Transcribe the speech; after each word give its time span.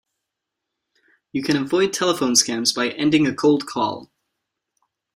You 1.31 1.43
can 1.43 1.55
avoid 1.57 1.93
telephone 1.93 2.33
scams 2.33 2.73
by 2.73 2.89
ending 2.89 3.27
a 3.27 3.35
cold 3.35 3.67
call. 3.67 4.09